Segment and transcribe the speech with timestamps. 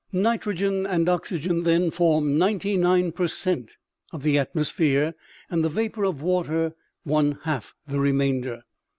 [0.11, 3.77] Nitrogen and oxygen, then, form ninety nine per cent,
[4.11, 5.13] of the atmosphere,
[5.47, 8.63] and the vapor of water one half the remainder.